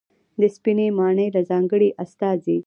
[0.39, 2.57] د سپینې ماڼۍ له ځانګړې استازي